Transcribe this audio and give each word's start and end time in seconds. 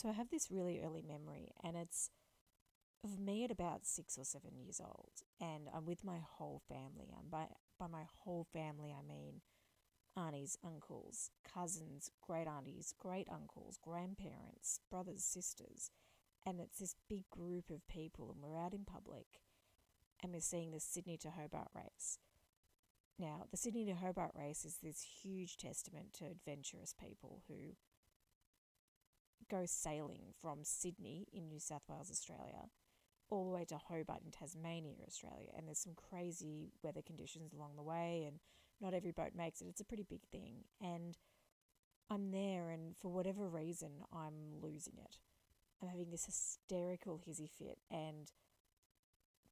So 0.00 0.08
I 0.08 0.12
have 0.12 0.30
this 0.30 0.50
really 0.50 0.80
early 0.82 1.02
memory, 1.06 1.52
and 1.62 1.76
it's 1.76 2.08
of 3.04 3.20
me 3.20 3.44
at 3.44 3.50
about 3.50 3.84
six 3.84 4.16
or 4.16 4.24
seven 4.24 4.56
years 4.56 4.80
old, 4.82 5.12
and 5.38 5.68
I'm 5.74 5.84
with 5.84 6.04
my 6.04 6.20
whole 6.26 6.62
family. 6.66 7.12
And 7.18 7.30
by 7.30 7.48
by 7.78 7.86
my 7.86 8.04
whole 8.20 8.46
family, 8.50 8.96
I 8.98 9.06
mean 9.06 9.42
aunties, 10.16 10.56
uncles, 10.64 11.30
cousins, 11.44 12.10
great 12.26 12.46
aunties, 12.46 12.94
great 12.98 13.28
uncles, 13.30 13.76
grandparents, 13.76 14.80
brothers, 14.90 15.22
sisters, 15.22 15.90
and 16.46 16.60
it's 16.60 16.78
this 16.78 16.96
big 17.06 17.28
group 17.28 17.68
of 17.68 17.86
people, 17.86 18.32
and 18.32 18.42
we're 18.42 18.58
out 18.58 18.72
in 18.72 18.86
public, 18.86 19.26
and 20.22 20.32
we're 20.32 20.40
seeing 20.40 20.70
the 20.70 20.80
Sydney 20.80 21.18
to 21.18 21.28
Hobart 21.28 21.68
race. 21.76 22.18
Now, 23.18 23.48
the 23.50 23.58
Sydney 23.58 23.84
to 23.84 23.96
Hobart 23.96 24.32
race 24.34 24.64
is 24.64 24.78
this 24.82 25.04
huge 25.22 25.58
testament 25.58 26.14
to 26.14 26.24
adventurous 26.24 26.94
people 26.98 27.42
who 27.48 27.76
go 29.50 29.64
sailing 29.66 30.34
from 30.40 30.60
Sydney 30.62 31.26
in 31.32 31.48
New 31.48 31.58
South 31.58 31.82
Wales, 31.88 32.10
Australia, 32.10 32.70
all 33.28 33.44
the 33.44 33.54
way 33.54 33.64
to 33.66 33.78
Hobart 33.78 34.22
in 34.24 34.30
Tasmania, 34.30 34.94
Australia. 35.06 35.50
And 35.56 35.66
there's 35.66 35.78
some 35.78 35.94
crazy 35.94 36.72
weather 36.82 37.02
conditions 37.02 37.52
along 37.52 37.76
the 37.76 37.82
way, 37.82 38.24
and 38.26 38.38
not 38.80 38.94
every 38.94 39.12
boat 39.12 39.32
makes 39.36 39.60
it. 39.60 39.68
It's 39.68 39.80
a 39.80 39.84
pretty 39.84 40.06
big 40.08 40.22
thing. 40.32 40.64
And 40.80 41.16
I'm 42.10 42.30
there, 42.30 42.70
and 42.70 42.96
for 42.96 43.08
whatever 43.08 43.48
reason, 43.48 44.04
I'm 44.12 44.60
losing 44.60 44.94
it. 44.98 45.18
I'm 45.82 45.88
having 45.88 46.10
this 46.10 46.26
hysterical 46.26 47.20
hizzy 47.24 47.46
fit, 47.46 47.78
and 47.90 48.30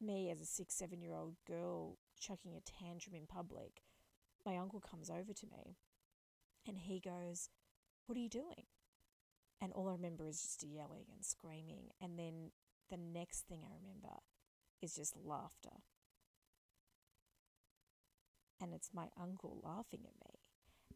me 0.01 0.31
as 0.31 0.41
a 0.41 0.47
six, 0.47 0.75
seven 0.75 1.01
year 1.01 1.15
old 1.15 1.37
girl 1.47 1.97
chucking 2.19 2.55
a 2.55 2.61
tantrum 2.61 3.15
in 3.15 3.27
public, 3.27 3.83
my 4.45 4.57
uncle 4.57 4.81
comes 4.81 5.11
over 5.11 5.33
to 5.33 5.47
me 5.47 5.77
and 6.67 6.79
he 6.79 7.01
goes, 7.01 7.49
What 8.07 8.17
are 8.17 8.21
you 8.21 8.29
doing? 8.29 8.67
And 9.61 9.73
all 9.73 9.89
I 9.89 9.93
remember 9.93 10.27
is 10.27 10.41
just 10.43 10.63
yelling 10.65 11.07
and 11.13 11.25
screaming. 11.25 11.91
And 12.01 12.19
then 12.19 12.51
the 12.91 12.97
next 12.97 13.47
thing 13.49 13.61
I 13.65 13.75
remember 13.75 14.19
is 14.83 14.95
just 14.95 15.17
laughter. 15.17 15.83
And 18.61 18.73
it's 18.73 18.91
my 18.95 19.09
uncle 19.21 19.61
laughing 19.65 20.05
at 20.07 20.15
me. 20.21 20.39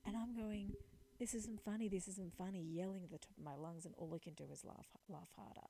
And 0.04 0.16
I'm 0.16 0.34
going, 0.34 0.74
This 1.19 1.34
isn't 1.34 1.60
funny, 1.64 1.88
this 1.88 2.08
isn't 2.08 2.34
funny, 2.36 2.62
yelling 2.62 3.04
at 3.04 3.10
the 3.10 3.19
top 3.19 3.36
of 3.38 3.44
my 3.44 3.54
lungs, 3.56 3.84
and 3.86 3.94
all 3.96 4.14
I 4.14 4.19
can 4.19 4.34
do 4.34 4.50
is 4.52 4.64
laugh, 4.64 4.88
laugh 5.08 5.30
harder. 5.36 5.69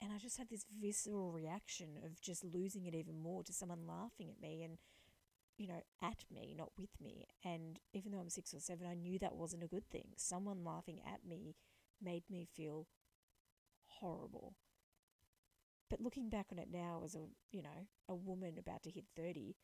And 0.00 0.12
I 0.12 0.18
just 0.18 0.36
had 0.36 0.48
this 0.50 0.66
visceral 0.80 1.30
reaction 1.32 1.98
of 2.04 2.20
just 2.20 2.44
losing 2.44 2.86
it 2.86 2.94
even 2.94 3.20
more 3.22 3.42
to 3.44 3.52
someone 3.52 3.86
laughing 3.86 4.30
at 4.30 4.40
me 4.40 4.62
and, 4.64 4.78
you 5.56 5.68
know, 5.68 5.82
at 6.02 6.24
me, 6.32 6.54
not 6.56 6.70
with 6.78 6.90
me. 7.00 7.26
And 7.44 7.78
even 7.92 8.12
though 8.12 8.18
I'm 8.18 8.30
six 8.30 8.54
or 8.54 8.60
seven, 8.60 8.86
I 8.86 8.94
knew 8.94 9.18
that 9.18 9.36
wasn't 9.36 9.62
a 9.62 9.68
good 9.68 9.88
thing. 9.90 10.08
Someone 10.16 10.64
laughing 10.64 11.00
at 11.06 11.26
me 11.28 11.56
made 12.02 12.24
me 12.30 12.46
feel 12.52 12.86
horrible. 13.86 14.54
But 15.90 16.00
looking 16.00 16.30
back 16.30 16.46
on 16.50 16.58
it 16.58 16.68
now 16.72 17.02
as 17.04 17.14
a, 17.14 17.20
you 17.50 17.62
know, 17.62 17.86
a 18.08 18.14
woman 18.14 18.54
about 18.58 18.82
to 18.84 18.90
hit 18.90 19.04
30, 19.14 19.56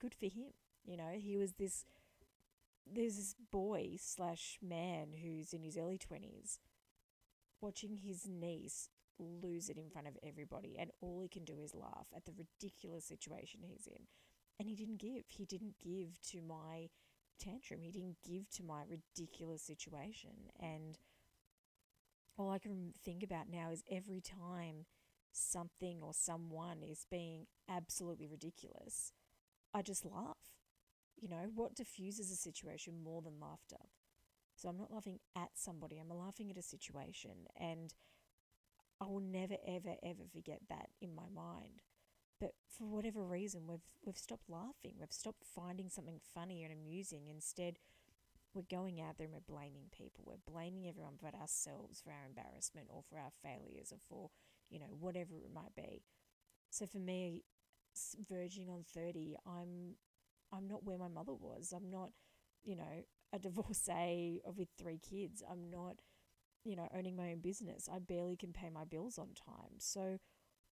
good 0.00 0.14
for 0.14 0.26
him. 0.26 0.54
You 0.84 0.96
know, 0.96 1.10
he 1.16 1.36
was 1.36 1.52
this, 1.52 1.84
there's 2.90 3.16
this 3.16 3.34
boy 3.52 3.96
slash 3.98 4.58
man 4.62 5.08
who's 5.22 5.52
in 5.52 5.62
his 5.62 5.76
early 5.76 5.98
20s 5.98 6.58
watching 7.60 7.98
his 8.02 8.26
niece 8.26 8.88
lose 9.18 9.68
it 9.68 9.76
in 9.76 9.90
front 9.90 10.08
of 10.08 10.16
everybody 10.22 10.76
and 10.78 10.90
all 11.00 11.20
he 11.20 11.28
can 11.28 11.44
do 11.44 11.60
is 11.62 11.74
laugh 11.74 12.06
at 12.16 12.24
the 12.24 12.32
ridiculous 12.32 13.04
situation 13.04 13.60
he's 13.62 13.86
in. 13.86 14.04
And 14.60 14.68
he 14.68 14.74
didn't 14.74 14.98
give. 14.98 15.24
He 15.28 15.46
didn't 15.46 15.76
give 15.82 16.20
to 16.32 16.42
my 16.42 16.90
tantrum. 17.38 17.80
He 17.80 17.90
didn't 17.90 18.18
give 18.22 18.50
to 18.50 18.62
my 18.62 18.82
ridiculous 18.86 19.62
situation. 19.62 20.50
And 20.60 20.98
all 22.36 22.50
I 22.50 22.58
can 22.58 22.92
think 23.02 23.22
about 23.22 23.48
now 23.50 23.70
is 23.70 23.82
every 23.90 24.20
time 24.20 24.84
something 25.32 26.00
or 26.02 26.12
someone 26.12 26.82
is 26.82 27.06
being 27.10 27.46
absolutely 27.70 28.26
ridiculous, 28.26 29.12
I 29.72 29.80
just 29.80 30.04
laugh. 30.04 30.36
You 31.18 31.30
know, 31.30 31.50
what 31.54 31.74
diffuses 31.74 32.30
a 32.30 32.36
situation 32.36 33.02
more 33.02 33.22
than 33.22 33.40
laughter? 33.40 33.88
So 34.56 34.68
I'm 34.68 34.76
not 34.76 34.92
laughing 34.92 35.20
at 35.34 35.52
somebody, 35.54 35.98
I'm 35.98 36.14
laughing 36.14 36.50
at 36.50 36.58
a 36.58 36.62
situation. 36.62 37.46
And 37.58 37.94
I 39.00 39.06
will 39.06 39.20
never, 39.20 39.56
ever, 39.66 39.94
ever 40.02 40.24
forget 40.30 40.60
that 40.68 40.90
in 41.00 41.14
my 41.14 41.30
mind. 41.34 41.80
But 42.40 42.52
for 42.68 42.88
whatever 42.88 43.24
reason, 43.24 43.66
we've 43.66 43.84
we've 44.04 44.16
stopped 44.18 44.48
laughing. 44.48 44.94
We've 44.98 45.12
stopped 45.12 45.44
finding 45.44 45.88
something 45.88 46.20
funny 46.34 46.64
and 46.64 46.72
amusing. 46.72 47.28
Instead, 47.28 47.78
we're 48.54 48.62
going 48.70 49.00
out 49.00 49.18
there 49.18 49.26
and 49.26 49.34
we're 49.34 49.54
blaming 49.54 49.86
people. 49.92 50.24
We're 50.26 50.52
blaming 50.52 50.88
everyone 50.88 51.14
but 51.22 51.34
ourselves 51.34 52.00
for 52.00 52.10
our 52.10 52.26
embarrassment 52.26 52.88
or 52.90 53.02
for 53.08 53.18
our 53.18 53.30
failures 53.42 53.92
or 53.92 53.98
for, 54.08 54.30
you 54.70 54.80
know, 54.80 54.86
whatever 54.98 55.36
it 55.36 55.52
might 55.54 55.74
be. 55.76 56.02
So 56.70 56.86
for 56.86 56.98
me, 56.98 57.44
verging 58.28 58.68
on 58.68 58.84
30, 58.84 59.36
I'm 59.46 59.96
I'm 60.52 60.66
not 60.68 60.84
where 60.84 60.98
my 60.98 61.08
mother 61.08 61.34
was. 61.34 61.72
I'm 61.74 61.90
not, 61.90 62.10
you 62.64 62.76
know, 62.76 63.04
a 63.32 63.38
divorcee 63.40 64.40
with 64.56 64.68
three 64.78 64.98
kids. 64.98 65.42
I'm 65.48 65.70
not, 65.70 66.00
you 66.64 66.76
know, 66.76 66.88
owning 66.96 67.16
my 67.16 67.32
own 67.32 67.40
business. 67.40 67.88
I 67.92 67.98
barely 67.98 68.36
can 68.36 68.52
pay 68.52 68.70
my 68.70 68.84
bills 68.84 69.18
on 69.18 69.28
time. 69.34 69.78
So 69.78 70.18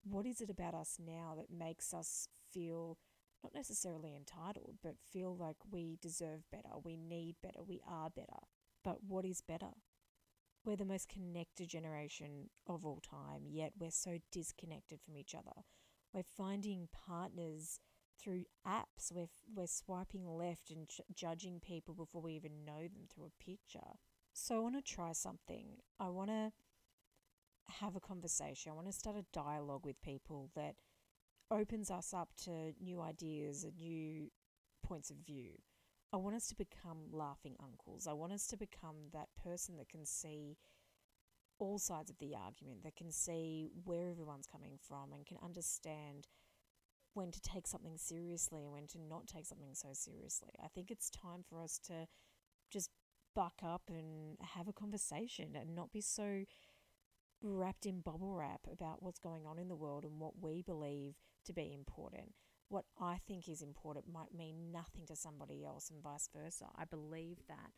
what 0.10 0.26
is 0.26 0.42
it 0.42 0.50
about 0.50 0.74
us 0.74 0.98
now 1.00 1.36
that 1.38 1.56
makes 1.56 1.94
us 1.94 2.28
feel 2.52 2.98
not 3.44 3.54
necessarily 3.54 4.16
entitled, 4.16 4.76
but 4.84 4.96
feel 5.12 5.36
like 5.36 5.58
we 5.72 5.98
deserve 6.02 6.42
better, 6.52 6.70
we 6.84 6.98
need 6.98 7.36
better, 7.42 7.62
we 7.66 7.82
are 7.88 8.10
better. 8.10 8.44
But 8.84 9.04
what 9.08 9.26
is 9.26 9.42
better? 9.42 9.72
We're 10.66 10.76
the 10.76 10.86
most 10.86 11.08
connected 11.08 11.70
generation 11.70 12.50
of 12.68 12.86
all 12.86 13.00
time, 13.00 13.44
yet 13.48 13.74
we're 13.80 13.92
so 13.92 14.18
disconnected 14.32 15.00
from 15.02 15.18
each 15.18 15.36
other. 15.36 15.64
We're 16.14 16.24
finding 16.24 16.90
partners 16.92 17.80
through 18.20 18.46
apps. 18.68 19.12
We're, 19.14 19.30
we're 19.54 19.68
swiping 19.68 20.28
left 20.28 20.72
and 20.72 20.88
j- 20.90 21.04
judging 21.14 21.60
people 21.60 21.94
before 21.94 22.22
we 22.22 22.34
even 22.34 22.66
know 22.66 22.82
them 22.82 23.08
through 23.14 23.28
a 23.28 23.44
picture. 23.44 23.96
So 24.34 24.56
I 24.56 24.60
want 24.60 24.76
to 24.76 24.82
try 24.82 25.14
something. 25.14 25.78
I 26.00 26.10
want 26.10 26.30
to 26.30 26.52
have 27.70 27.96
a 27.96 28.00
conversation. 28.00 28.72
I 28.72 28.76
want 28.76 28.88
to 28.88 28.94
start 28.94 29.16
a 29.18 29.26
dialogue 29.34 29.86
with 29.86 30.02
people 30.02 30.50
that 30.56 30.76
opens 31.52 31.90
us 31.90 32.14
up 32.14 32.30
to 32.44 32.74
new 32.82 33.02
ideas 33.02 33.64
and 33.64 33.78
new 33.78 34.30
points 34.84 35.10
of 35.10 35.18
view. 35.18 35.52
I 36.14 36.18
want 36.18 36.36
us 36.36 36.48
to 36.48 36.56
become 36.56 37.10
laughing 37.12 37.56
uncles. 37.62 38.08
I 38.08 38.14
want 38.14 38.32
us 38.32 38.48
to 38.48 38.58
become 38.58 39.10
that 39.14 39.28
person 39.44 39.78
that 39.78 39.90
can 39.90 40.06
see 40.06 40.58
all 41.60 41.78
sides 41.80 42.10
of 42.10 42.18
the 42.20 42.36
argument, 42.36 42.84
that 42.84 42.96
can 42.96 43.12
see 43.12 43.70
where 43.84 44.10
everyone's 44.10 44.48
coming 44.48 44.78
from 44.80 45.12
and 45.12 45.26
can 45.26 45.38
understand 45.44 46.28
when 47.14 47.32
to 47.32 47.42
take 47.42 47.68
something 47.68 47.98
seriously 47.98 48.64
and 48.64 48.72
when 48.72 48.88
to 48.88 49.00
not 49.00 49.28
take 49.28 49.46
something 49.46 49.74
so 49.74 49.90
seriously. 49.92 50.52
I 50.64 50.68
think 50.68 50.92
it's 50.92 51.10
time 51.10 51.44
for 51.50 51.60
us 51.60 51.80
to 51.88 52.08
just 52.72 52.92
buck 53.36 53.56
up 53.64 53.84
and 53.90 54.38
have 54.56 54.68
a 54.68 54.74
conversation 54.74 55.56
and 55.56 55.76
not 55.76 55.92
be 55.92 56.02
so 56.02 56.44
wrapped 57.42 57.86
in 57.86 58.02
bubble 58.02 58.36
wrap 58.36 58.62
about 58.72 59.02
what's 59.02 59.20
going 59.20 59.46
on 59.46 59.60
in 59.60 59.68
the 59.68 59.76
world 59.76 60.04
and 60.04 60.20
what 60.20 60.42
we 60.42 60.62
believe 60.62 61.16
to 61.46 61.54
be 61.54 61.74
important. 61.74 62.34
What 62.70 62.86
I 63.00 63.20
think 63.28 63.48
is 63.48 63.62
important 63.62 64.06
might 64.12 64.34
mean 64.38 64.72
nothing 64.72 65.06
to 65.08 65.16
somebody 65.16 65.64
else, 65.64 65.90
and 65.90 66.04
vice 66.04 66.30
versa. 66.36 66.66
I 66.76 66.84
believe 66.84 67.38
that 67.48 67.72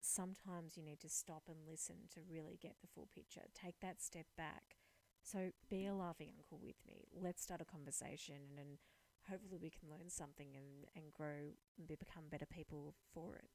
sometimes 0.00 0.76
you 0.76 0.84
need 0.84 1.00
to 1.00 1.08
stop 1.08 1.44
and 1.48 1.66
listen 1.68 1.96
to 2.14 2.20
really 2.30 2.58
get 2.60 2.76
the 2.80 2.86
full 2.86 3.08
picture. 3.12 3.42
Take 3.54 3.80
that 3.80 4.00
step 4.00 4.26
back. 4.36 4.76
So 5.22 5.50
be 5.68 5.86
a 5.86 5.94
laughing 5.94 6.30
uncle 6.36 6.60
with 6.62 6.76
me. 6.86 7.08
Let's 7.12 7.42
start 7.42 7.60
a 7.60 7.64
conversation 7.64 8.36
and, 8.48 8.58
and 8.58 8.78
hopefully 9.28 9.58
we 9.60 9.70
can 9.70 9.90
learn 9.90 10.08
something 10.08 10.54
and, 10.54 10.86
and 10.94 11.12
grow 11.12 11.56
and 11.76 11.88
become 11.88 12.28
better 12.30 12.46
people 12.46 12.94
for 13.12 13.34
it. 13.34 13.50